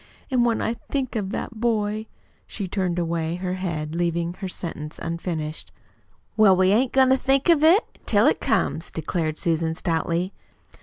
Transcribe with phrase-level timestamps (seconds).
[0.31, 2.07] "And when I think of that boy"
[2.47, 5.71] She turned away her head, leaving her sentence unfinished.
[6.35, 10.33] "Well, we ain't goin' to think of it till it comes" declared Susan stoutly.